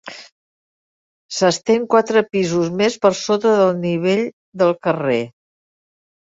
S'estén 1.39 1.85
quatre 1.93 2.23
pisos 2.37 2.71
més 2.79 2.97
per 3.05 3.11
sota 3.19 3.53
del 3.61 3.75
nivell 3.85 4.25
del 4.63 4.75
carrer. 4.89 5.21